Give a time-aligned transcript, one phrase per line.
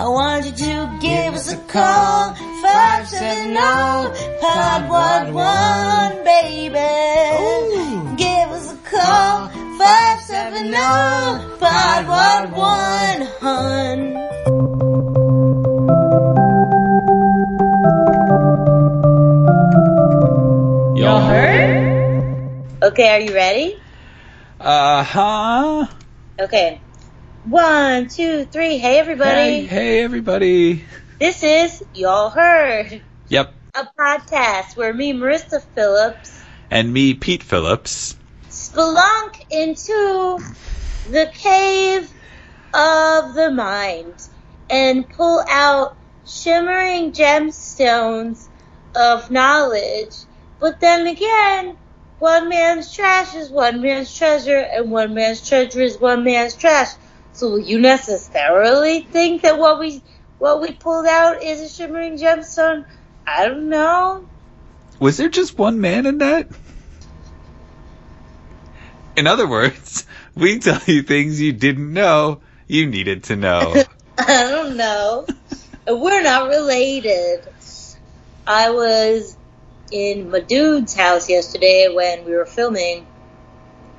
[0.00, 2.32] I want you to give us a call.
[2.32, 3.54] 570
[4.40, 8.16] pod one one, baby.
[8.16, 9.48] Give us a call.
[9.76, 10.72] 570
[11.60, 15.20] pod one one, hun.
[20.96, 22.64] Y'all heard?
[22.84, 23.78] Okay, are you ready?
[24.58, 25.86] Uh huh.
[26.40, 26.80] Okay.
[27.50, 28.78] One, two, three.
[28.78, 29.32] Hey, everybody.
[29.32, 30.86] Hey, hey, everybody.
[31.18, 33.52] This is Y'all Heard, Yep.
[33.74, 38.14] a podcast where me, Marissa Phillips, And me, Pete Phillips.
[38.48, 40.38] spelunk into
[41.06, 42.08] the cave
[42.72, 44.20] of the mind
[44.68, 48.48] and pull out shimmering gemstones
[48.94, 50.14] of knowledge.
[50.60, 51.76] But then again,
[52.18, 56.90] one man's trash is one man's treasure, and one man's treasure is one man's trash.
[57.32, 60.02] So will you necessarily think that what we
[60.38, 62.84] what we pulled out is a shimmering gemstone?
[63.26, 64.26] I don't know.
[64.98, 66.48] Was there just one man in that?
[69.16, 73.74] In other words, we tell you things you didn't know you needed to know.
[74.18, 75.26] I don't know.
[75.86, 77.40] We're not related.
[78.46, 79.36] I was
[79.90, 83.06] in my dude's house yesterday when we were filming,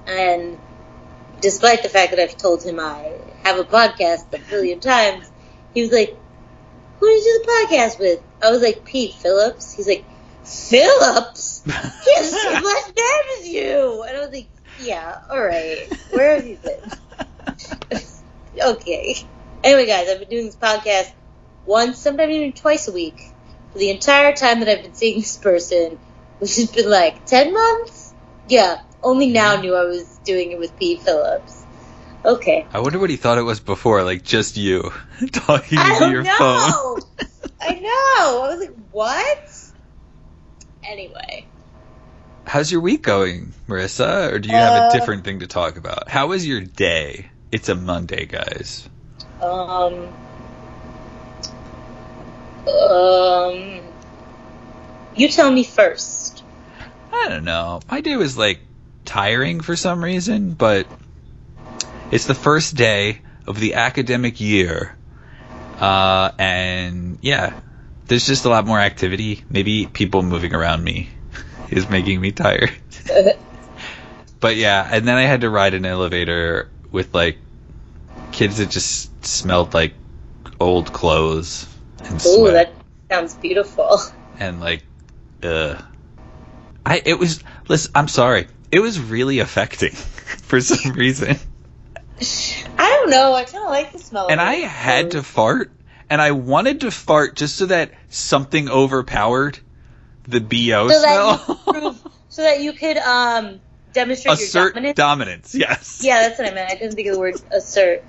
[0.08, 0.58] and
[1.42, 5.32] despite the fact that I've told him I have a podcast a billion times,
[5.74, 6.18] he was like,
[7.00, 8.22] Who did you do the podcast with?
[8.42, 9.74] I was like, Pete Phillips.
[9.74, 10.06] He's like,
[10.44, 11.64] Phillips?
[11.66, 14.04] He has the same last name as you.
[14.04, 14.50] And I was like,
[14.82, 15.94] Yeah, alright.
[16.12, 18.02] Where have you been?
[18.62, 19.16] okay.
[19.64, 21.12] Anyway, guys, I've been doing this podcast
[21.66, 23.32] once, sometimes even twice a week
[23.72, 26.00] for the entire time that I've been seeing this person,
[26.40, 28.14] which has been like 10 months?
[28.48, 31.61] Yeah, only now knew I was doing it with Pete Phillips.
[32.24, 32.68] Okay.
[32.74, 34.92] I wonder what he thought it was before, like just you
[35.32, 36.38] talking I into don't your know.
[36.38, 37.02] phone.
[37.62, 38.44] I know.
[38.44, 39.72] I was like, what?
[40.84, 41.48] Anyway.
[42.46, 44.32] How's your week going, Marissa?
[44.34, 46.10] Or do you have Uh, a different thing to talk about?
[46.10, 47.30] How was your day?
[47.52, 48.88] It's a Monday, guys.
[49.42, 50.14] Um.
[52.68, 53.82] Um.
[55.16, 56.44] You tell me first.
[57.14, 57.82] I don't know.
[57.90, 58.62] My day was like
[59.06, 60.88] tiring for some reason, but
[62.12, 64.96] it's the first day of the academic year.
[65.80, 67.54] Uh, and yeah,
[68.08, 69.44] there's just a lot more activity.
[69.50, 71.10] Maybe people moving around me
[71.72, 72.72] is making me tired.
[74.40, 77.38] but yeah, and then I had to ride an elevator with like
[78.32, 79.94] kids that just smelled like
[80.60, 81.68] old clothes
[82.06, 82.74] and Ooh, sweat that
[83.10, 84.00] sounds beautiful.
[84.40, 84.84] and like
[85.44, 85.82] uh
[86.86, 88.48] I it was listen I'm sorry.
[88.72, 91.38] It was really affecting for some reason.
[92.78, 93.34] I don't know.
[93.34, 94.28] I kind of like the smell.
[94.30, 95.72] And I had to fart
[96.10, 99.58] and I wanted to fart just so that something overpowered
[100.28, 101.60] the BO so that smell.
[101.66, 103.62] you prove, so that you could um
[103.94, 104.98] demonstrate Assert your dominance.
[104.98, 106.02] dominance, yes.
[106.04, 106.70] yeah, that's what I meant.
[106.70, 108.04] I couldn't think of the word assert.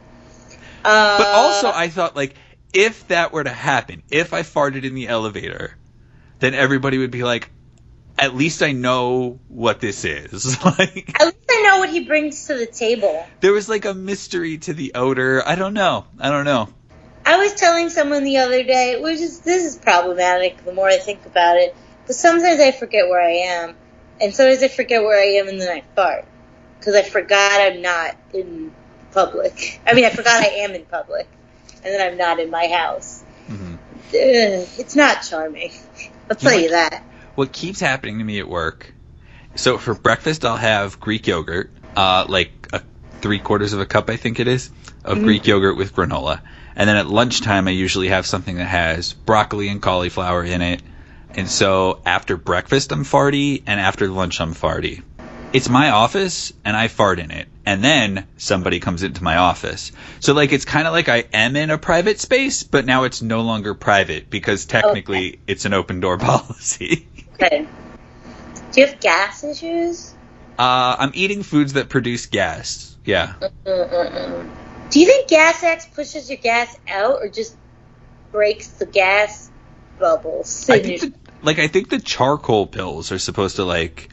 [0.85, 2.35] Uh, But also I thought like
[2.75, 5.77] if that were to happen, if I farted in the elevator,
[6.41, 7.51] then everybody would be like
[8.19, 10.63] at least I know what this is.
[10.65, 13.27] like at least I know what he brings to the table.
[13.41, 15.43] there was like a mystery to the odor.
[15.47, 16.07] I don't know.
[16.19, 16.69] I don't know.
[17.25, 20.99] I was telling someone the other day, which is this is problematic the more I
[20.99, 21.75] think about it,
[22.07, 23.77] but sometimes I forget where I am,
[24.21, 26.25] and sometimes I forget where I am and then I fart
[26.79, 28.73] because I forgot I'm not in
[29.13, 29.81] public.
[29.87, 31.29] I mean, I forgot I am in public,
[31.85, 33.23] and then I'm not in my house.
[33.49, 33.75] Mhm.
[34.09, 35.71] Ugh, it's not charming.
[36.29, 37.05] I'll tell you that.
[37.35, 38.95] What keeps happening to me at work?
[39.55, 42.83] So for breakfast, I'll have Greek yogurt, uh, like a
[43.21, 44.71] three quarters of a cup, I think it is,
[45.05, 45.25] of Mhm.
[45.25, 46.41] Greek yogurt with granola.
[46.75, 50.83] And then at lunchtime, I usually have something that has broccoli and cauliflower in it.
[51.35, 55.03] And so after breakfast, I'm farty, and after lunch, I'm farty.
[55.53, 57.47] It's my office, and I fart in it.
[57.65, 59.93] And then somebody comes into my office.
[60.21, 63.23] So like it's kind of like I am in a private space, but now it's
[63.23, 67.07] no longer private because technically it's an open door policy.
[67.43, 67.67] Okay.
[68.73, 70.15] Do you have gas issues?
[70.59, 72.97] Uh, I'm eating foods that produce gas.
[73.05, 73.35] Yeah.
[73.67, 74.51] Mm-mm-mm.
[74.91, 77.57] Do you think Gas X pushes your gas out or just
[78.31, 79.51] breaks the gas
[79.99, 80.69] bubbles?
[80.69, 81.13] I think the,
[81.43, 84.11] like I think the charcoal pills are supposed to like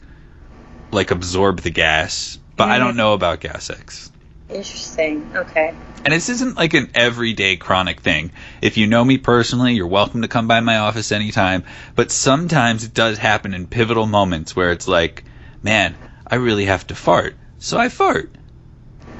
[0.90, 4.10] like absorb the gas, but I don't know about Gas X.
[4.52, 5.30] Interesting.
[5.34, 5.74] Okay.
[6.04, 8.32] And this isn't like an everyday chronic thing.
[8.62, 11.64] If you know me personally, you're welcome to come by my office anytime.
[11.94, 15.24] But sometimes it does happen in pivotal moments where it's like,
[15.62, 17.36] man, I really have to fart.
[17.58, 18.34] So I fart.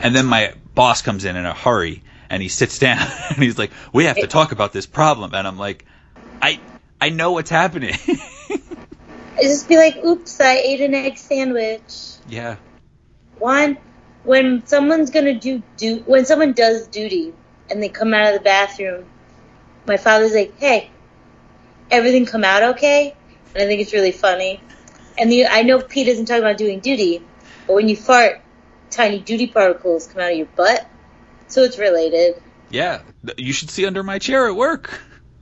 [0.01, 3.59] And then my boss comes in in a hurry and he sits down and he's
[3.59, 5.85] like, "We have to talk about this problem," and I'm like,
[6.41, 6.61] "I
[7.01, 7.95] I know what's happening."
[9.37, 12.57] I just be like, "Oops, I ate an egg sandwich." yeah,
[13.39, 13.77] One,
[14.25, 17.33] when someone's gonna do do when someone does duty
[17.71, 19.07] and they come out of the bathroom,
[19.87, 20.91] my father's like, "Hey,
[21.91, 23.15] everything come out okay?"
[23.55, 24.61] And I think it's really funny.
[25.19, 27.23] And the, I know Pete isn't talking about doing duty,
[27.67, 28.41] but when you fart,
[28.91, 30.87] tiny duty particles come out of your butt,
[31.49, 32.41] so it's related.
[32.71, 33.03] yeah.
[33.37, 34.99] You should see under my chair at work.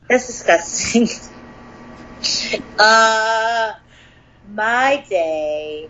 [0.09, 1.09] That's disgusting.
[2.79, 3.73] uh,
[4.53, 5.89] my day.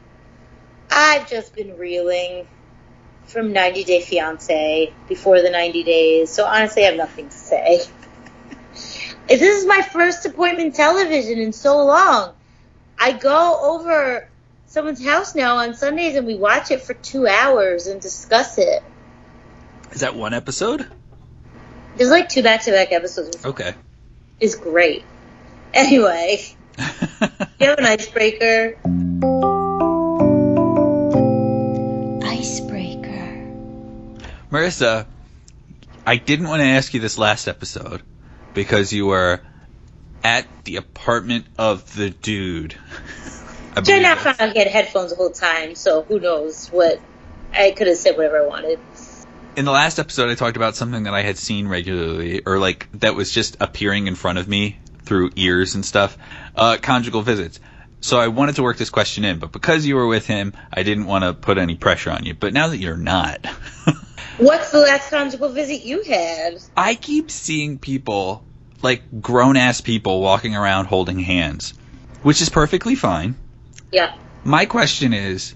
[0.90, 2.46] I've just been reeling
[3.28, 7.80] from 90 Day Fiance before the 90 days, so honestly, I have nothing to say.
[9.28, 12.32] This is my first appointment television in so long.
[12.98, 14.26] I go over
[14.68, 18.82] someone's house now on Sundays and we watch it for two hours and discuss it.
[19.92, 20.86] Is that one episode?
[21.96, 23.44] There's like two back to back episodes.
[23.44, 23.74] Okay.
[24.40, 25.04] It's great.
[25.74, 26.40] Anyway,
[26.78, 28.78] you have an icebreaker.
[28.82, 28.97] Icebreaker.
[34.50, 35.06] Marissa,
[36.06, 38.02] I didn't want to ask you this last episode
[38.54, 39.40] because you were
[40.24, 42.74] at the apartment of the dude.
[43.76, 47.00] I Turned out found out he had headphones the whole time, so who knows what.
[47.52, 48.78] I could have said whatever I wanted.
[49.56, 52.88] In the last episode, I talked about something that I had seen regularly, or like
[52.94, 56.18] that was just appearing in front of me through ears and stuff.
[56.54, 57.60] Uh, conjugal visits.
[58.00, 60.82] So I wanted to work this question in, but because you were with him, I
[60.82, 62.34] didn't want to put any pressure on you.
[62.34, 63.46] But now that you're not,
[64.38, 66.58] What's the last conjugal visit you had?
[66.76, 68.44] I keep seeing people,
[68.82, 71.74] like grown ass people, walking around holding hands,
[72.22, 73.34] which is perfectly fine.
[73.90, 74.14] Yeah.
[74.44, 75.54] My question is,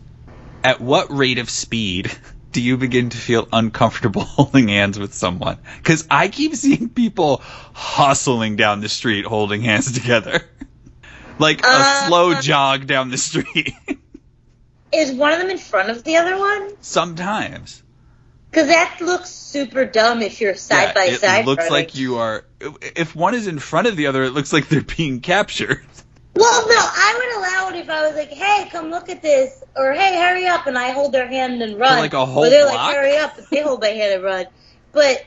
[0.64, 2.10] at what rate of speed
[2.52, 5.58] do you begin to feel uncomfortable holding hands with someone?
[5.78, 7.40] Because I keep seeing people
[7.72, 10.42] hustling down the street holding hands together.
[11.38, 13.72] like a Uh, slow jog down the street.
[14.92, 16.72] Is one of them in front of the other one?
[16.82, 17.81] Sometimes.
[18.52, 21.40] Because that looks super dumb if you're side Yeah, by it side.
[21.40, 22.44] It looks like you are.
[22.60, 25.82] If one is in front of the other, it looks like they're being captured.
[26.34, 29.62] Well, no, I would allow it if I was like, "Hey, come look at this,"
[29.74, 31.98] or "Hey, hurry up," and I hold their hand and run.
[31.98, 32.76] like a whole or they're block?
[32.76, 34.46] like, "Hurry up!" and they hold my hand and run.
[34.92, 35.24] But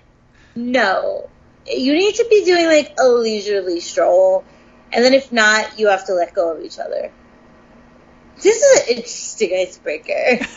[0.55, 1.29] no,
[1.67, 4.43] you need to be doing like a leisurely stroll,
[4.91, 7.11] and then if not, you have to let go of each other.
[8.41, 10.45] This is an interesting icebreaker.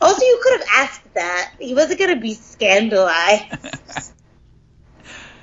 [0.00, 1.52] also, you could have asked that.
[1.60, 4.12] He wasn't gonna be scandalized.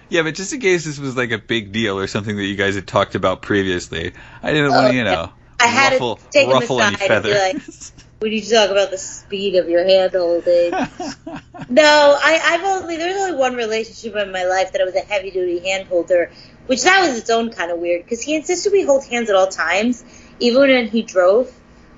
[0.07, 2.55] Yeah, but just in case this was like a big deal or something that you
[2.55, 4.13] guys had talked about previously,
[4.43, 6.95] I didn't want Oh, to, you know, I had to ruffle, take him ruffle any
[6.95, 7.91] be like- feathers.
[8.21, 10.71] We need to talk about the speed of your hand holding.
[11.69, 14.99] No, I, I've only there's only one relationship in my life that I was a
[15.01, 16.31] heavy duty hand holder,
[16.67, 19.35] which that was its own kind of weird because he insisted we hold hands at
[19.35, 20.03] all times,
[20.39, 21.51] even when he drove.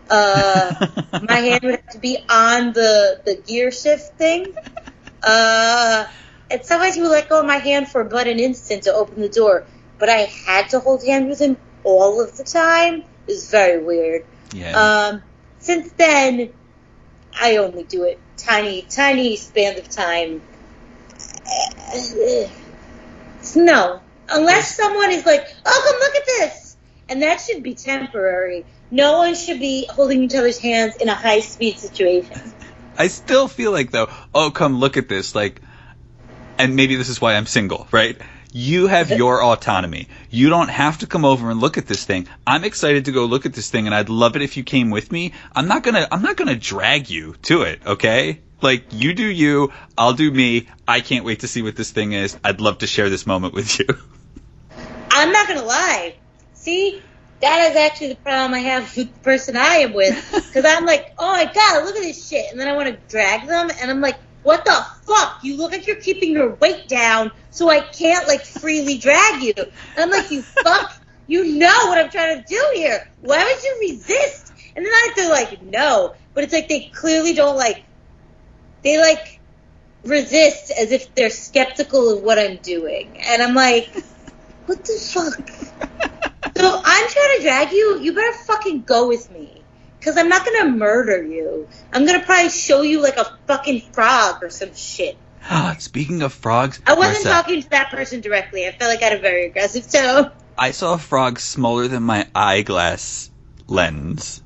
[0.10, 0.74] Uh,
[1.20, 4.54] my hand would have to be on the the gear shift thing.
[5.24, 6.06] Uh,
[6.50, 9.22] and sometimes he would let go of my hand for but an instant to open
[9.22, 9.66] the door,
[10.00, 13.00] but I had to hold hands with him all of the time.
[13.00, 14.24] It was very weird.
[14.54, 15.10] yeah.
[15.12, 15.24] Um,
[15.60, 16.50] since then,
[17.40, 20.42] I only do it tiny, tiny spans of time.
[23.56, 26.78] No, unless someone is like, "Oh, come look at this,"
[27.10, 28.66] and that should be temporary.
[28.90, 32.54] No one should be holding each other's hands in a high speed situation.
[32.98, 35.62] I still feel like though, oh come look at this, like,
[36.58, 38.18] and maybe this is why I'm single, right?
[38.54, 40.08] You have your autonomy.
[40.32, 42.28] You don't have to come over and look at this thing.
[42.48, 44.90] I'm excited to go look at this thing, and I'd love it if you came
[44.90, 45.34] with me.
[45.54, 48.40] I'm not gonna, I'm not gonna drag you to it, okay?
[48.62, 50.68] Like you do you, I'll do me.
[50.88, 52.38] I can't wait to see what this thing is.
[52.44, 53.86] I'd love to share this moment with you.
[55.12, 56.16] I'm not gonna lie.
[56.54, 57.02] See,
[57.42, 60.16] that is actually the problem I have with the person I am with.
[60.48, 62.98] Because I'm like, oh my god, look at this shit, and then I want to
[63.10, 65.44] drag them, and I'm like, what the fuck?
[65.44, 69.54] You look like you're keeping your weight down, so I can't like freely drag you.
[69.58, 73.08] And I'm like, you fuck, you know what I'm trying to do here.
[73.22, 74.54] Why would you resist?
[74.76, 77.84] And then I have to like, no, but it's like they clearly don't like,
[78.84, 79.40] they like
[80.04, 83.92] resist as if they're skeptical of what I'm doing, and I'm like.
[84.68, 86.17] What the fuck?
[86.44, 88.00] So I'm trying to drag you.
[88.00, 89.62] You better fucking go with me.
[90.02, 91.68] Cause I'm not gonna murder you.
[91.92, 95.18] I'm gonna probably show you like a fucking frog or some shit.
[95.44, 98.68] Ah, speaking of frogs, I wasn't talking to that person directly.
[98.68, 100.32] I felt like I had a very aggressive tone.
[100.58, 103.30] I saw a frog smaller than my eyeglass
[103.68, 104.42] lens.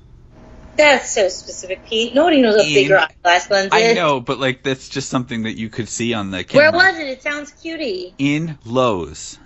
[0.77, 2.15] That's so specific, Pete.
[2.15, 3.71] Nobody knows what bigger eyeglass lens is.
[3.73, 6.71] I know, but like that's just something that you could see on the camera.
[6.71, 7.07] Where was it?
[7.07, 8.15] It sounds cutie.
[8.17, 9.37] in Lowe's.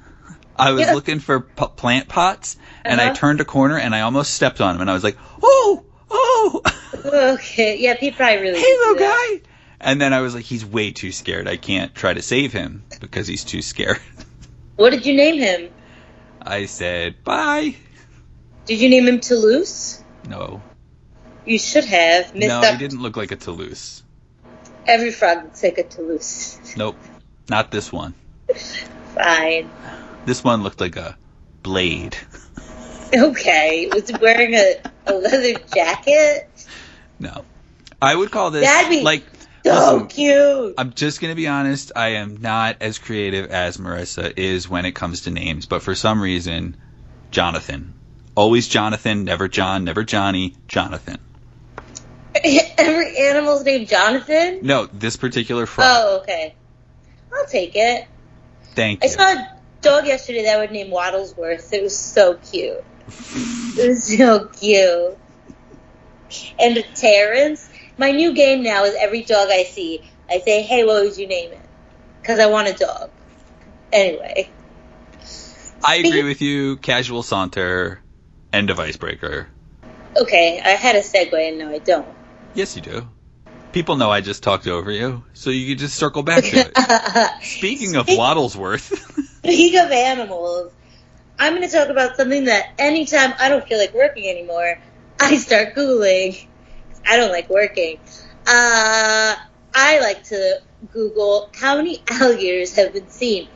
[0.58, 0.94] I was Yeah.
[0.94, 3.16] looking for p- plant pots, and I Uh-huh.
[3.16, 6.62] turned a corner, and I almost stepped on him, and I was like, "Oh, oh,
[7.06, 8.60] Okay, yeah, Pete probably really.
[8.60, 9.42] hey, little guy!"
[9.82, 11.48] And then I was like, "He's way too scared.
[11.48, 14.00] I can't try to save him because he's too scared."
[14.78, 15.70] What did you name him?
[16.42, 17.76] I said, "Bye."
[18.66, 20.04] Did you name him Toulouse?
[20.28, 20.62] No,
[21.46, 22.34] You should have.
[22.36, 22.74] Missed no, up.
[22.74, 24.04] he didn't look like a Toulouse.
[24.88, 26.58] Every frog looks like a Toulouse.
[26.76, 26.98] Nope,
[27.48, 28.14] not this one.
[29.16, 29.70] Fine.
[30.26, 31.18] This one looked like a
[31.64, 32.18] blade.
[33.14, 33.90] Okay.
[33.94, 36.50] Was he wearing a, a leather jacket?
[37.20, 37.46] No,
[38.02, 39.24] I would call this That'd be like.
[39.64, 40.76] So listen, cute.
[40.78, 41.92] I'm just gonna be honest.
[41.96, 45.96] I am not as creative as Marissa is when it comes to names, but for
[45.96, 46.78] some reason,
[47.32, 47.94] Jonathan,
[48.36, 51.18] always Jonathan, never John, never Johnny, Jonathan.
[52.78, 54.60] Every animal's named Jonathan?
[54.62, 55.88] No, this particular frog.
[55.90, 56.54] Oh, okay.
[57.34, 58.08] I'll take it.
[58.76, 59.12] Thank I you.
[59.14, 59.36] saw
[59.86, 61.72] dog yesterday that would name Waddlesworth.
[61.72, 62.84] It was so cute.
[63.78, 65.18] It was so cute.
[66.60, 71.04] And Terrence, my new game now is every dog I see, I say, hey, what
[71.04, 71.62] would you name it?
[72.22, 73.12] Because I want a dog.
[73.94, 74.50] Anyway.
[75.84, 76.78] I agree with you.
[76.78, 78.02] Casual saunter,
[78.52, 79.48] end of icebreaker.
[80.18, 82.08] Okay, I had a segue and now I don't.
[82.56, 83.08] Yes, you do.
[83.72, 87.42] People know I just talked over you, so you can just circle back to it.
[87.44, 88.90] Speaking of Waddlesworth,
[89.46, 90.74] Speaking of animals,
[91.38, 94.80] I'm going to talk about something that anytime I don't feel like working anymore,
[95.22, 96.48] I start Googling.
[97.08, 98.00] I don't like working.
[98.48, 99.36] Uh,
[99.76, 100.62] I like to
[100.92, 103.48] Google how many alligators have been seen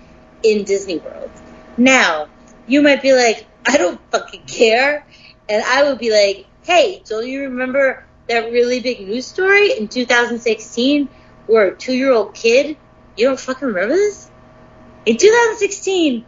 [0.44, 1.32] in Disney World.
[1.76, 2.28] Now,
[2.68, 5.08] you might be like, I don't fucking care.
[5.50, 9.88] And I would be like, hey, don't you remember that really big news story in
[9.88, 11.10] 2016
[11.48, 12.78] where a two year old kid,
[13.18, 14.30] you don't fucking remember this?
[15.10, 16.24] In 2016,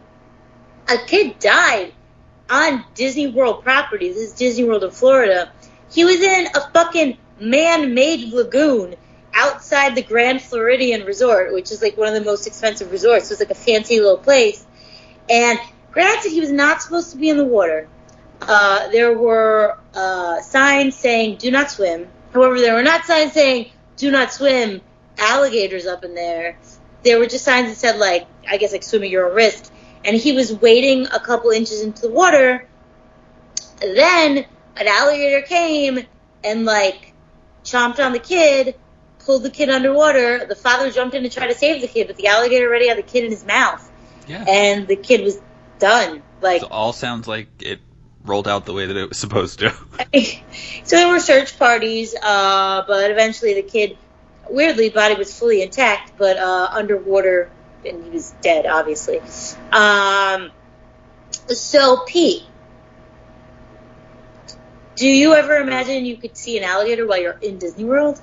[0.88, 1.92] a kid died
[2.50, 4.08] on Disney World property.
[4.08, 5.52] This is Disney World in Florida.
[5.92, 8.96] He was in a fucking man-made lagoon
[9.34, 13.28] outside the Grand Floridian Resort, which is like one of the most expensive resorts.
[13.28, 14.66] So it's like a fancy little place.
[15.30, 15.60] And
[15.92, 17.88] granted, he was not supposed to be in the water.
[18.40, 23.70] Uh, there were uh, signs saying "Do not swim." However, there were not signs saying
[23.96, 24.80] "Do not swim."
[25.18, 26.58] Alligators up in there.
[27.02, 29.72] There were just signs that said like, I guess like swim at your own risk.
[30.04, 32.66] And he was wading a couple inches into the water.
[33.80, 34.44] Then
[34.76, 36.06] an alligator came
[36.44, 37.12] and like
[37.64, 38.74] chomped on the kid,
[39.20, 40.46] pulled the kid underwater.
[40.46, 42.98] The father jumped in to try to save the kid, but the alligator already had
[42.98, 43.88] the kid in his mouth,
[44.26, 45.40] yeah, and the kid was
[45.78, 46.22] done.
[46.40, 47.80] Like it all sounds like it
[48.24, 49.70] rolled out the way that it was supposed to.
[50.84, 53.96] so there were search parties, uh, but eventually the kid,
[54.50, 57.50] weirdly, body was fully intact, but uh, underwater,
[57.86, 59.20] and he was dead, obviously.
[59.70, 60.50] Um,
[61.48, 62.42] so Pete,
[64.96, 68.20] do you ever imagine you could see an alligator while you're in Disney World?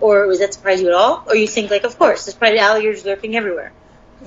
[0.00, 1.24] Or was that surprise you at all?
[1.26, 3.72] Or you think like, of course, there's probably alligators lurking everywhere.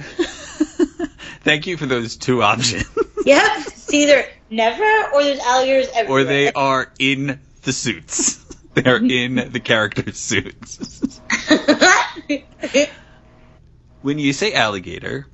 [1.43, 2.85] Thank you for those two options.
[3.23, 6.21] Yep, it's either never or there's alligators everywhere.
[6.21, 8.43] or they are in the suits.
[8.73, 11.19] They're in the character suits.
[14.01, 15.27] when you say alligator,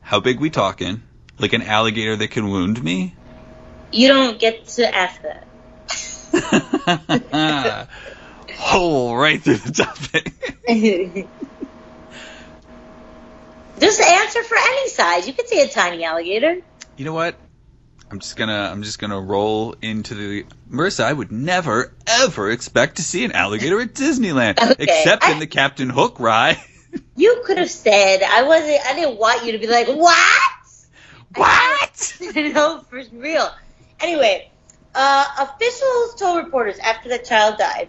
[0.00, 1.02] how big we talking?
[1.38, 3.14] Like an alligator that can wound me?
[3.92, 5.44] you don't get to ask that.
[8.56, 10.34] Hole right through the topic.
[13.80, 15.26] Just answer for any size.
[15.26, 16.56] You could say a tiny alligator.
[16.96, 17.38] you know what?
[18.10, 21.04] I'm just gonna I'm just gonna roll into the Marissa.
[21.04, 24.76] I would never ever expect to see an alligator at Disneyland, Okay.
[24.78, 26.58] except in the Captain Hook ride.
[27.16, 28.80] You could have said I wasn't.
[28.86, 30.52] I didn't want you to be like what?
[31.34, 32.18] what?
[32.34, 33.50] no, for real.
[34.00, 34.50] Anyway,
[34.94, 37.88] uh, officials told reporters after the child died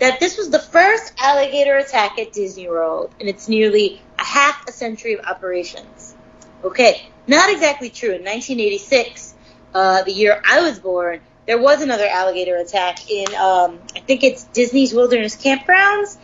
[0.00, 4.68] that this was the first alligator attack at Disney World, and it's nearly a half
[4.68, 6.14] a century of operations.
[6.62, 8.10] Okay, not exactly true.
[8.10, 9.34] In 1986,
[9.74, 14.24] uh, the year I was born, there was another alligator attack in, um, I think
[14.24, 16.18] it's Disney's Wilderness Campgrounds,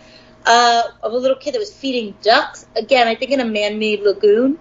[0.45, 2.67] uh, of a little kid that was feeding ducks.
[2.75, 4.59] Again, I think in a man-made lagoon.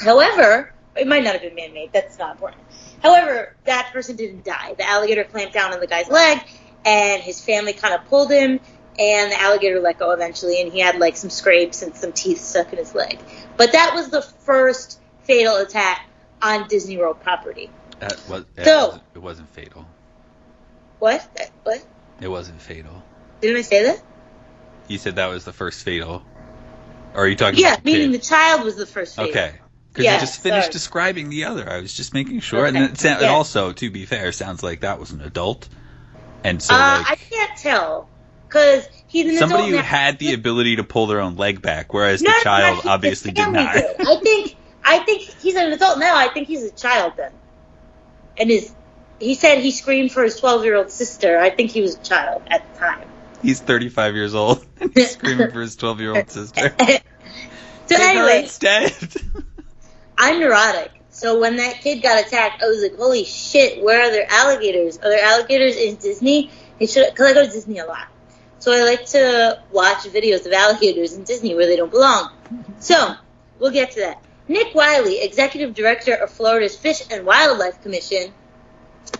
[0.00, 1.92] However, it might not have been man-made.
[1.92, 2.62] That's not important.
[3.02, 4.74] However, that person didn't die.
[4.76, 6.38] The alligator clamped down on the guy's leg,
[6.84, 8.60] and his family kind of pulled him,
[8.98, 12.40] and the alligator let go eventually, and he had like some scrapes and some teeth
[12.40, 13.18] stuck in his leg.
[13.56, 16.06] But that was the first fatal attack
[16.42, 17.70] on Disney World property.
[18.00, 19.86] That was, that So- wasn't, it wasn't fatal.
[20.98, 21.28] What?
[21.64, 21.84] What?
[22.20, 23.02] It wasn't fatal.
[23.40, 24.02] Didn't I say that?
[24.88, 26.24] You said that was the first fatal.
[27.14, 28.20] Or are you talking Yeah, about the meaning kid?
[28.20, 29.30] the child was the first fatal.
[29.30, 29.54] Okay.
[29.92, 30.72] Because Yeah, you just finished sorry.
[30.72, 31.68] describing the other.
[31.70, 32.66] I was just making sure.
[32.66, 33.28] And Okay, it, sa- it yeah.
[33.28, 35.68] also, to be fair, sounds like that was an adult.
[36.44, 38.08] And so, uh, I can't tell
[38.48, 39.82] because he's an somebody who now.
[39.82, 43.32] had the ability to pull their own leg back, whereas No, the child no, obviously
[43.32, 43.76] did not.
[43.76, 46.16] I think I think he's an adult now.
[46.16, 47.32] I think he's a child then.
[48.38, 48.72] And his
[49.20, 51.38] he said he screamed for his twelve year old sister.
[51.38, 53.08] I think he was a child at the time.
[53.42, 56.74] He's 35 years old and he's screaming for his 12 year old sister.
[57.86, 58.92] so anyway, instead.
[60.16, 60.90] I'm neurotic.
[61.10, 63.82] So when that kid got attacked, I was like, "Holy shit!
[63.82, 64.98] Where are there alligators?
[64.98, 68.06] Are there alligators in Disney?" Because I go to Disney a lot.
[68.60, 72.32] So I like to watch videos of alligators in Disney where they don't belong.
[72.78, 73.14] So
[73.58, 74.22] we'll get to that.
[74.48, 78.32] Nick Wiley, executive director of Florida's Fish and Wildlife Commission,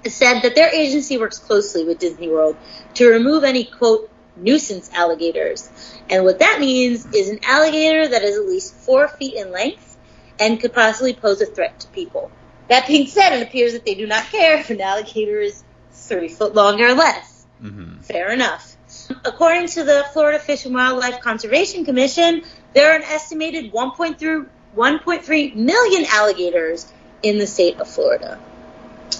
[0.06, 2.56] said that their agency works closely with Disney World
[2.94, 5.70] to remove any quote nuisance alligators.
[6.08, 9.97] And what that means is an alligator that is at least four feet in length
[10.40, 12.30] and could possibly pose a threat to people.
[12.68, 16.28] That being said, it appears that they do not care if an alligator is 30
[16.28, 17.47] foot long or less.
[17.61, 18.76] hmm Fair enough.
[19.25, 22.44] According to the Florida Fish and Wildlife Conservation Commission,
[22.75, 24.47] there are an estimated 1.3
[24.78, 26.90] 1.3 million alligators
[27.23, 28.38] in the state of Florida.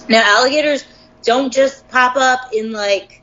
[0.07, 0.85] Now, alligators
[1.23, 3.21] don't just pop up in like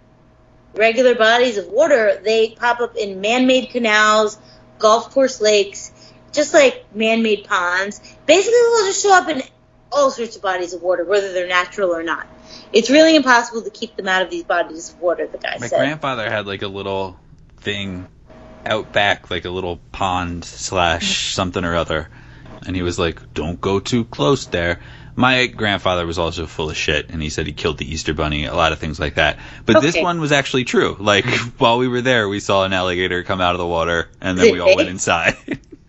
[0.75, 4.39] regular bodies of water, they pop up in man made canals,
[4.79, 5.91] golf course lakes,
[6.33, 8.01] just like man made ponds.
[8.27, 9.43] Basically, they'll just show up in
[9.91, 12.27] all sorts of bodies of water, whether they're natural or not.
[12.73, 15.69] It's really impossible to keep them out of these bodies of water, the guy My
[15.69, 15.79] said.
[15.79, 17.19] grandfather had like a little
[17.59, 18.07] thing
[18.67, 22.11] out back, like a little pond slash something or other.
[22.67, 24.81] And he was like, don't go too close there.
[25.15, 28.45] My grandfather was also full of shit, and he said he killed the Easter Bunny,
[28.45, 29.39] a lot of things like that.
[29.65, 30.97] But this one was actually true.
[30.99, 31.25] Like,
[31.59, 34.45] while we were there, we saw an alligator come out of the water, and Is
[34.45, 35.37] then it we all went inside.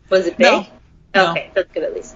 [0.09, 0.45] Was it big?
[0.45, 0.65] No.
[1.13, 1.31] No.
[1.31, 2.15] Okay, that's good at least.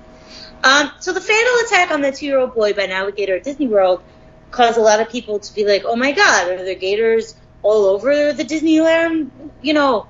[0.63, 4.03] Um, so the fatal attack on the two-year-old boy by an alligator at Disney World
[4.51, 7.85] caused a lot of people to be like, "Oh my God, are there gators all
[7.85, 9.31] over the Disneyland?
[9.62, 10.07] You know,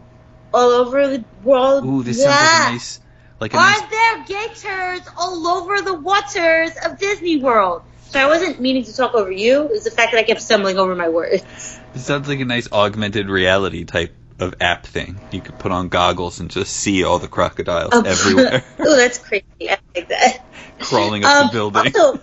[0.53, 1.85] all over the world?
[1.85, 2.99] Ooh, this sounds like a nice,
[3.41, 8.83] like Are there gators all over the waters of Disney World?" So I wasn't meaning
[8.85, 9.63] to talk over you.
[9.63, 11.43] It was the fact that I kept stumbling over my words.
[11.93, 15.19] It sounds like a nice augmented reality type of app thing.
[15.31, 19.43] You could put on goggles and just see all the crocodiles everywhere oh, that's crazy.
[19.69, 20.45] I like that.
[20.79, 21.93] crawling up Um, the building.
[21.93, 22.21] Also,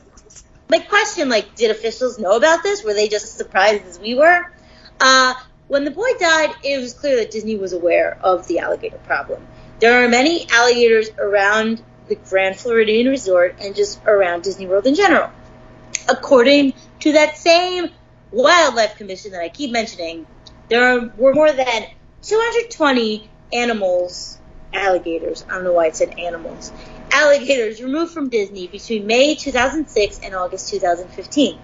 [0.70, 2.83] my question, like, did officials know about this?
[2.83, 4.50] Were they just as surprised as we were?
[5.00, 5.35] Uh,
[5.66, 9.46] when the boy died, it was clear that Disney was aware of the alligator problem.
[9.80, 14.94] There are many alligators around the Grand Floridian Resort and just around Disney World in
[14.94, 15.30] general.
[16.08, 17.90] According to that same
[18.32, 20.26] Wildlife Commission that I keep mentioning,
[20.68, 21.84] there were more than
[22.22, 24.38] 220 animals,
[24.72, 26.72] alligators, I don't know why it said animals,
[27.12, 31.58] alligators removed from Disney between May 2006 and August 2015.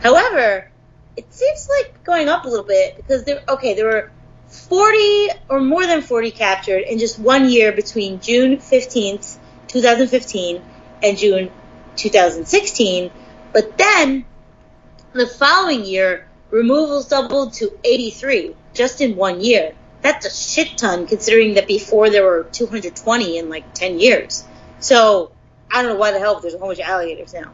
[0.00, 0.70] However,
[1.16, 4.10] it seems like going up a little bit because there, okay, there were
[4.48, 10.62] 40 or more than 40 captured in just one year between June 15th, 2015
[11.02, 11.50] and June
[11.96, 13.10] 2016.
[13.52, 14.24] But then
[15.12, 19.74] the following year, removals doubled to 83 just in one year.
[20.02, 24.44] That's a shit ton considering that before there were 220 in like 10 years.
[24.78, 25.32] So
[25.70, 27.52] I don't know why the hell there's a whole bunch of alligators now.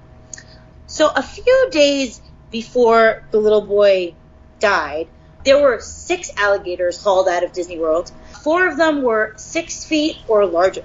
[0.87, 4.15] So a few days before the little boy
[4.59, 5.09] died,
[5.45, 8.11] there were six alligators hauled out of Disney World.
[8.43, 10.85] Four of them were six feet or larger.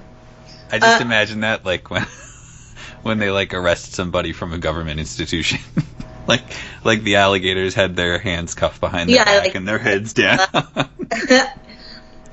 [0.72, 2.06] I just uh, imagine that like when
[3.04, 5.60] when they like arrest somebody from a government institution.
[6.28, 6.44] like
[6.84, 10.14] like the alligators had their hands cuffed behind their Yeah, back like- and their heads
[10.14, 10.40] down.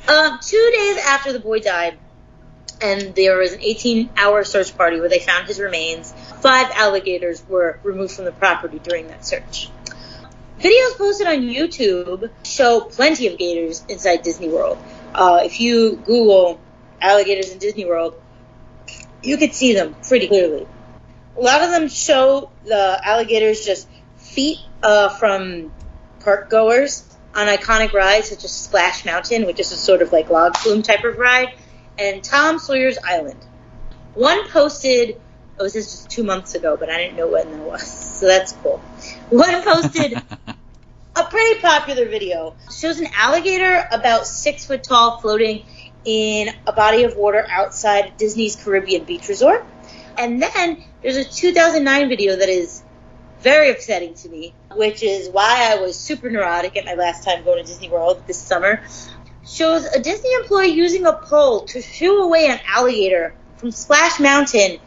[0.08, 1.98] um, two days after the boy died,
[2.80, 6.12] and there was an 18-hour search party where they found his remains.
[6.40, 9.70] Five alligators were removed from the property during that search.
[10.58, 14.78] Videos posted on YouTube show plenty of gators inside Disney World.
[15.14, 16.60] Uh, if you Google
[17.00, 18.14] alligators in Disney World,
[19.22, 20.66] you could see them pretty clearly.
[21.36, 25.72] A lot of them show the alligators just feet uh, from
[26.20, 30.28] park goers on iconic rides such as Splash Mountain, which is a sort of like
[30.30, 31.54] log flume type of ride,
[31.98, 33.38] and Tom Sawyer's Island.
[34.14, 35.20] One posted,
[35.62, 37.82] oh, this is just two months ago, but I didn't know when that was,
[38.20, 38.78] so that's cool.
[39.30, 40.14] One posted
[41.16, 42.56] a pretty popular video.
[42.76, 45.64] Shows an alligator about six foot tall floating
[46.04, 49.64] in a body of water outside Disney's Caribbean Beach Resort.
[50.18, 52.82] And then there's a 2009 video that is
[53.40, 57.44] very upsetting to me, which is why I was super neurotic at my last time
[57.44, 58.82] going to Disney World this summer.
[59.46, 64.78] Shows a Disney employee using a pole to shoo away an alligator from Splash Mountain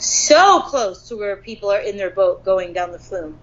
[0.00, 3.38] so close to where people are in their boat going down the flume.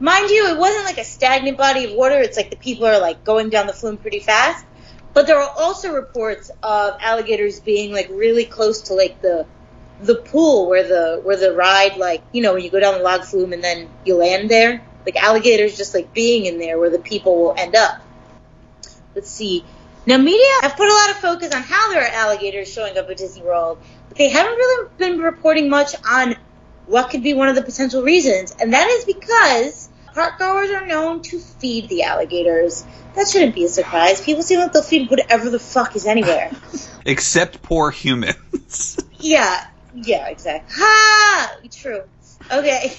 [0.00, 2.18] Mind you, it wasn't like a stagnant body of water.
[2.20, 4.64] It's like the people are like going down the flume pretty fast.
[5.14, 9.46] But there are also reports of alligators being like really close to like the
[10.00, 13.04] the pool where the where the ride like you know when you go down the
[13.04, 14.84] log flume and then you land there.
[15.04, 18.00] Like alligators just like being in there where the people will end up.
[19.14, 19.64] Let's see.
[20.06, 23.08] Now media have put a lot of focus on how there are alligators showing up
[23.08, 23.78] at Disney World,
[24.22, 26.36] they haven't really been reporting much on
[26.86, 30.86] what could be one of the potential reasons, and that is because park goers are
[30.86, 32.84] known to feed the alligators.
[33.16, 34.20] That shouldn't be a surprise.
[34.20, 36.52] People seem like they'll feed whatever the fuck is anywhere.
[37.04, 38.96] Except poor humans.
[39.18, 40.72] yeah, yeah, exactly.
[40.76, 41.56] Ha!
[41.72, 42.02] True.
[42.48, 42.92] Okay.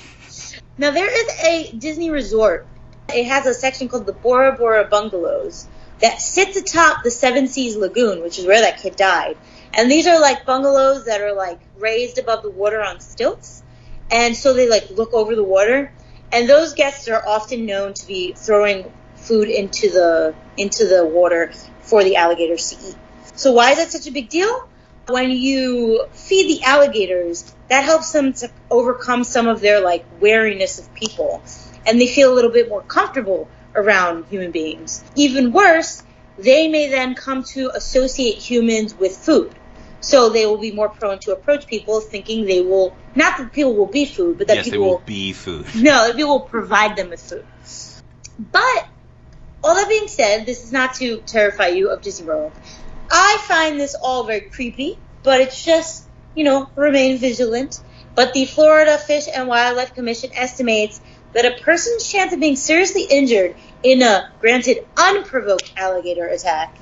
[0.77, 2.67] Now there is a Disney resort.
[3.07, 5.67] It has a section called the Bora Bora Bungalows
[6.01, 9.37] that sits atop the Seven Seas Lagoon, which is where that kid died.
[9.73, 13.63] And these are like bungalows that are like raised above the water on stilts.
[14.11, 15.91] And so they like look over the water.
[16.31, 21.51] And those guests are often known to be throwing food into the into the water
[21.81, 22.95] for the alligators to eat.
[23.35, 24.67] So why is that such a big deal?
[25.07, 30.79] When you feed the alligators, that helps them to overcome some of their like wariness
[30.79, 31.41] of people,
[31.85, 35.03] and they feel a little bit more comfortable around human beings.
[35.15, 36.03] Even worse,
[36.37, 39.53] they may then come to associate humans with food.
[40.03, 43.73] So they will be more prone to approach people thinking they will, not that people
[43.73, 45.65] will be food, but that yes, people they will will be food.
[45.75, 47.45] no, people will provide them with food.
[48.51, 48.87] But
[49.63, 52.51] all that being said, this is not to terrify you of Disney World.
[53.09, 56.03] I find this all very creepy, but it's just,
[56.35, 57.79] you know, remain vigilant.
[58.13, 60.99] But the Florida Fish and Wildlife Commission estimates
[61.31, 66.75] that a person's chance of being seriously injured in a granted unprovoked alligator attack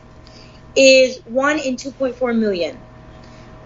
[0.75, 2.79] is 1 in 2.4 million.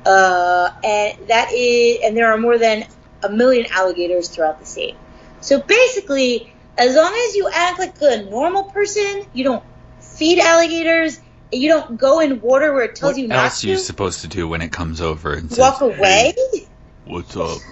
[0.06, 2.86] Uh, and that is, and there are more than
[3.24, 4.96] a million alligators throughout the state.
[5.42, 9.64] So basically, as long as you act like a normal person, you don't
[10.00, 11.20] feed alligators,
[11.52, 13.38] and you don't go in water where it tells What you not to.
[13.40, 16.34] What else are you supposed to do when it comes over and says, walk away.
[16.36, 16.68] "Hey,
[17.06, 17.58] what's up?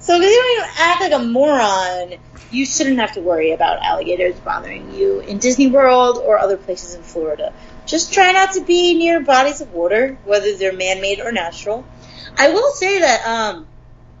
[0.00, 2.18] So if you don't even act like a moron,
[2.50, 6.94] you shouldn't have to worry about alligators bothering you in Disney World or other places
[6.94, 7.52] in Florida.
[7.88, 11.86] Just try not to be near bodies of water, whether they're man-made or natural.
[12.36, 13.66] I will say that, um,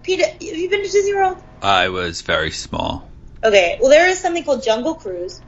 [0.02, 1.36] Peter, have you been to Disney World?
[1.62, 3.08] I was very small.
[3.44, 5.40] Okay, well there is something called Jungle Cruise.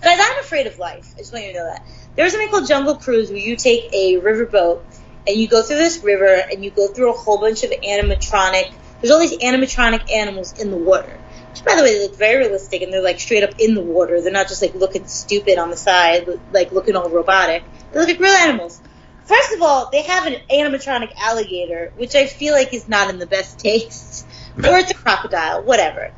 [0.00, 1.12] Guys, I'm afraid of life.
[1.16, 1.84] I just want you to know that.
[2.14, 4.80] There's something called Jungle Cruise where you take a riverboat
[5.26, 8.72] and you go through this river and you go through a whole bunch of animatronic.
[9.00, 11.18] There's all these animatronic animals in the water.
[11.58, 13.80] Which, by the way, they look very realistic and they're like straight up in the
[13.80, 14.20] water.
[14.20, 17.64] They're not just like looking stupid on the side, like looking all robotic.
[17.92, 18.80] They look like real animals.
[19.24, 23.18] First of all, they have an animatronic alligator, which I feel like is not in
[23.18, 24.24] the best taste.
[24.56, 26.12] Or it's a crocodile, whatever.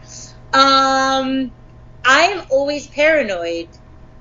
[0.53, 1.51] Um,
[2.05, 3.69] I'm always paranoid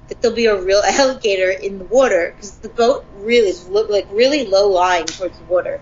[0.07, 3.89] that there'll be a real alligator in the water because the boat really is look
[3.89, 5.81] like really low lying towards the water.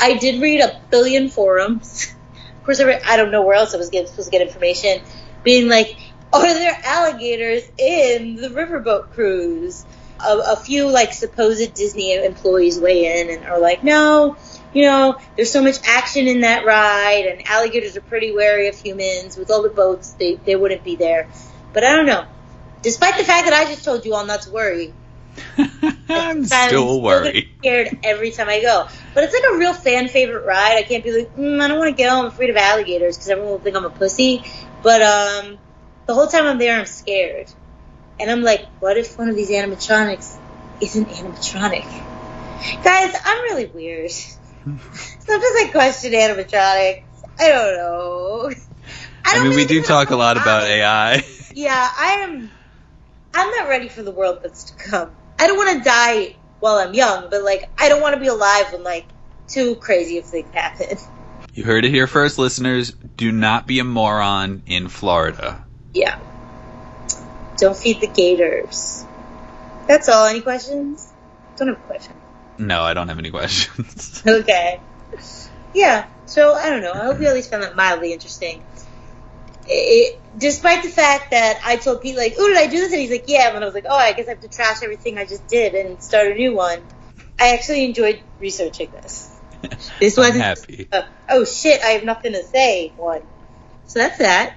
[0.00, 2.12] I did read a billion forums.
[2.62, 5.02] of course, I, don't know where else I was supposed to get information,
[5.42, 5.96] being like,
[6.32, 9.84] are there alligators in the riverboat cruise?
[10.20, 14.36] A, a few like supposed Disney employees weigh in and are like, no,
[14.72, 18.78] you know, there's so much action in that ride, and alligators are pretty wary of
[18.78, 19.36] humans.
[19.36, 21.28] With all the boats, they, they wouldn't be there.
[21.72, 22.26] But I don't know.
[22.82, 24.94] Despite the fact that I just told you all not to worry,
[26.08, 27.48] I'm still worried.
[27.58, 28.86] scared every time I go.
[29.14, 30.76] But it's like a real fan favorite ride.
[30.76, 32.20] I can't be like, mm, I don't want to go.
[32.20, 34.44] I'm afraid of alligators because everyone will think I'm a pussy.
[34.82, 35.58] But um,
[36.06, 37.48] the whole time I'm there, I'm scared.
[38.20, 40.36] And I'm like, what if one of these animatronics
[40.80, 41.84] isn't animatronic?
[42.84, 44.10] Guys, I'm really weird.
[44.60, 47.02] Sometimes I question animatronics.
[47.38, 48.52] I don't know.
[49.24, 50.64] I, don't mean, we do talk a lot about.
[50.64, 51.24] AI.
[51.54, 52.50] Yeah, I am.
[53.34, 55.10] I'm not ready for the world that's to come.
[55.42, 58.28] I don't want to die while I'm young, but like, I don't want to be
[58.28, 59.06] alive when like
[59.48, 60.96] too crazy of things happen.
[61.52, 62.92] You heard it here first, listeners.
[63.16, 65.64] Do not be a moron in Florida.
[65.92, 66.16] Yeah.
[67.56, 69.04] Don't feed the gators.
[69.88, 70.26] That's all.
[70.26, 71.12] Any questions?
[71.56, 72.14] Don't have a question.
[72.58, 74.22] No, I don't have any questions.
[74.26, 74.80] Okay.
[75.74, 76.06] Yeah.
[76.26, 76.92] So I don't know.
[76.92, 78.62] I hope you at least found that mildly interesting.
[79.66, 83.00] It, despite the fact that I told Pete like, "Oh, did I do this?" and
[83.00, 85.18] he's like, "Yeah," and I was like, "Oh, I guess I have to trash everything
[85.18, 86.80] I just did and start a new one."
[87.38, 89.30] I actually enjoyed researching this.
[90.00, 90.88] This wasn't happy.
[90.92, 93.22] uh, oh shit, I have nothing to say one.
[93.86, 94.56] So that's that.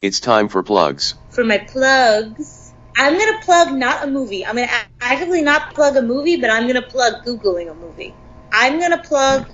[0.00, 1.14] It's time for plugs.
[1.30, 4.46] For my plugs, I'm gonna plug not a movie.
[4.46, 8.14] I'm gonna a- actively not plug a movie, but I'm gonna plug googling a movie.
[8.52, 9.46] I'm gonna plug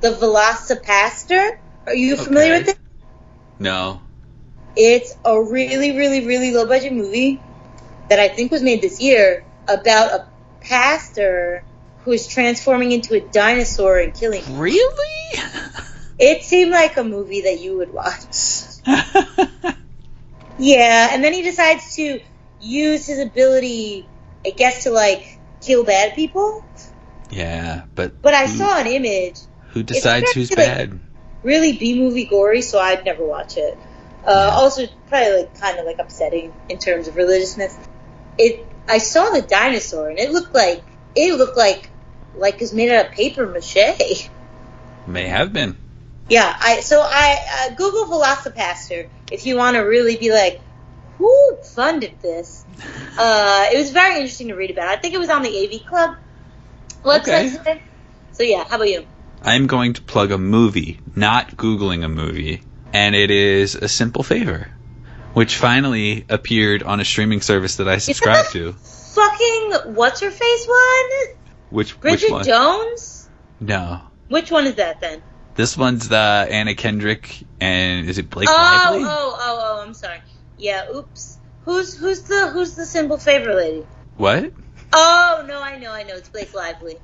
[0.00, 1.58] the VelociPastor.
[1.86, 2.58] Are you familiar Okay.
[2.60, 2.78] with it?
[3.58, 4.00] No.
[4.76, 7.40] It's a really, really, really low budget movie
[8.08, 10.26] that I think was made this year about a
[10.60, 11.64] pastor
[12.04, 14.58] who is transforming into a dinosaur and killing.
[14.58, 15.38] Really?
[16.18, 18.26] It seemed like a movie that you would watch.
[20.58, 22.20] Yeah, and then he decides to
[22.60, 24.06] use his ability,
[24.46, 26.64] I guess, to like kill bad people.
[27.32, 29.40] Yeah, but But I who, saw an image,
[29.70, 31.00] who decides who's like, bad?
[31.42, 33.76] really B movie gory, so I'd never watch it.
[34.24, 34.54] Uh, Yeah.
[34.54, 37.76] Also, probably like kind of like upsetting in terms of religiousness.
[38.38, 38.66] It.
[38.88, 40.82] I saw the dinosaur, and it looked like
[41.16, 41.88] it looked like
[42.36, 44.28] like it's made out of paper mache.
[45.06, 45.76] May have been.
[46.28, 47.38] Yeah, I so I
[47.70, 50.60] uh, Google VelociPastor if you want to really be like,
[51.18, 52.64] who funded this?
[53.14, 54.88] Uh, it was very interesting to read about.
[54.88, 56.16] I think it was on the AV Club
[57.02, 57.20] website.
[57.20, 57.50] Okay.
[57.50, 57.82] today.
[58.32, 59.06] So yeah, how about you?
[59.42, 62.62] I'm going to plug a movie, not Googling a movie,
[62.92, 64.68] and it is A Simple Favor,
[65.34, 68.72] which finally appeared on a streaming service that I subscribe to.
[68.72, 71.36] Fucking what's her face one?
[71.70, 72.44] Which Bridget which one?
[72.44, 73.28] Jones.
[73.60, 74.00] No.
[74.28, 75.22] Which one is that then?
[75.54, 79.04] This one's the Anna Kendrick and is it Blake oh, Lively?
[79.04, 79.82] oh, oh, oh!
[79.86, 80.20] I'm sorry.
[80.56, 81.38] Yeah, oops.
[81.64, 83.86] Who's who's the who's the simple favor lady?
[84.16, 84.52] What?
[84.92, 86.14] Oh no, I know, I know.
[86.14, 86.96] It's Blake Lively.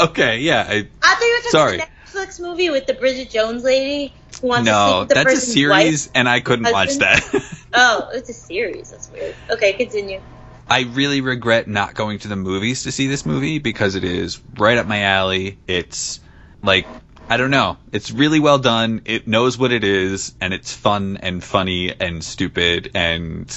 [0.00, 0.66] Okay, yeah.
[0.68, 1.78] I, I thought you were Sorry.
[1.78, 5.32] Netflix movie with the Bridget Jones lady who wants to sleep no, with the that's
[5.34, 6.12] a series, wife.
[6.14, 7.22] and I couldn't watch that.
[7.74, 8.90] Oh, it's a series.
[8.90, 9.34] That's weird.
[9.48, 10.20] Okay, continue.
[10.68, 14.42] I really regret not going to the movies to see this movie because it is
[14.58, 15.58] right up my alley.
[15.66, 16.20] It's
[16.62, 16.86] like
[17.30, 17.78] I don't know.
[17.92, 19.00] It's really well done.
[19.06, 22.90] It knows what it is, and it's fun and funny and stupid.
[22.94, 23.50] And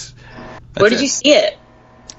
[0.77, 1.01] Where did it.
[1.01, 1.57] you see it?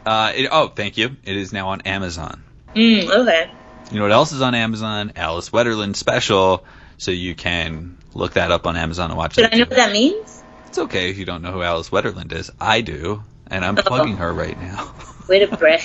[0.06, 1.16] Uh, it, oh, thank you.
[1.24, 2.42] It is now on Amazon.
[2.74, 3.50] Mm, okay.
[3.90, 5.12] You know what else is on Amazon?
[5.16, 6.64] Alice Wetterlund special.
[6.98, 9.54] So you can look that up on Amazon and watch Should it.
[9.54, 10.42] I know what that means?
[10.68, 12.50] It's okay if you don't know who Alice Wetterlund is.
[12.60, 13.82] I do, and I'm Oh.
[13.82, 14.94] plugging her right now.
[15.28, 15.82] Way to brag.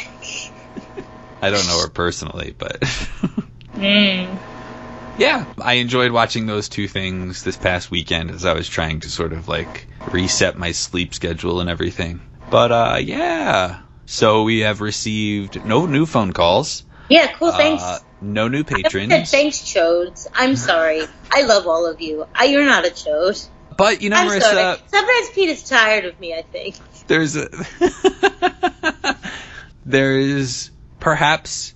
[1.41, 2.79] I don't know her personally, but
[3.75, 4.37] mm.
[5.17, 9.09] yeah, I enjoyed watching those two things this past weekend as I was trying to
[9.09, 12.21] sort of like reset my sleep schedule and everything.
[12.51, 17.51] But uh, yeah, so we have received no new phone calls, Yeah, cool.
[17.51, 17.83] Thanks.
[17.83, 20.27] uh, no new I said patrons, thanks, chodes.
[20.33, 21.03] I'm sorry.
[21.31, 22.25] I love all of you.
[22.35, 23.47] I, you're not a chode.
[23.77, 24.77] but you know, I'm Marissa, sorry.
[24.87, 26.33] Sometimes Pete is tired of me.
[26.35, 26.75] I think.
[27.07, 27.47] there's a
[29.85, 31.73] there's perhaps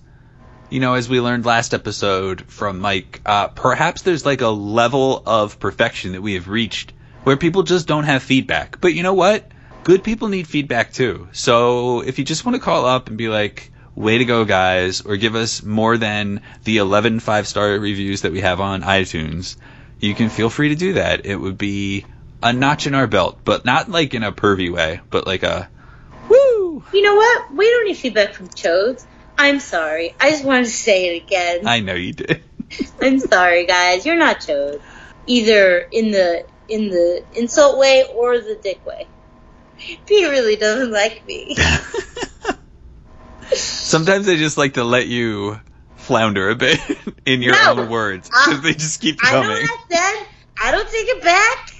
[0.70, 5.22] you know as we learned last episode from mike uh, perhaps there's like a level
[5.26, 6.92] of perfection that we have reached
[7.24, 9.50] where people just don't have feedback but you know what
[9.86, 13.28] good people need feedback too so if you just want to call up and be
[13.28, 18.22] like way to go guys or give us more than the 11 five star reviews
[18.22, 19.56] that we have on itunes
[20.00, 22.04] you can feel free to do that it would be
[22.42, 25.68] a notch in our belt but not like in a pervy way but like a
[26.28, 27.54] woo You know what?
[27.54, 29.06] We don't need feedback from chodes.
[29.38, 30.14] I'm sorry.
[30.18, 31.66] I just wanted to say it again.
[31.66, 32.42] I know you did.
[33.00, 34.04] I'm sorry, guys.
[34.04, 34.80] You're not chode.
[35.26, 39.06] Either in the in the insult way or the dick way.
[39.78, 41.56] Pete really doesn't like me.
[43.52, 45.60] Sometimes I just like to let you
[45.96, 46.78] flounder a bit
[47.26, 47.82] in your No.
[47.82, 49.50] own words because Uh, they just keep I know coming.
[49.50, 50.26] what I said.
[50.62, 51.70] I don't take it back.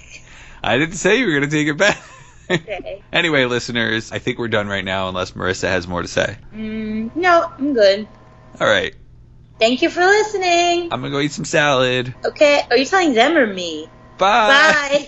[0.63, 2.01] I didn't say you were going to take it back.
[2.49, 3.03] Okay.
[3.13, 6.37] anyway, listeners, I think we're done right now unless Marissa has more to say.
[6.53, 8.07] Mm, no, I'm good.
[8.59, 8.95] All right.
[9.59, 10.89] Thank you for listening.
[10.91, 12.13] I'm going to go eat some salad.
[12.23, 13.89] Okay, are you telling them or me?
[14.17, 15.05] Bye.